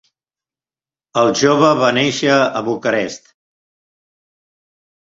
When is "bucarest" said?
2.71-3.33